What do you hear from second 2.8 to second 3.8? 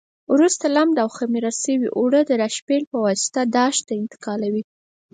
په واسطه داش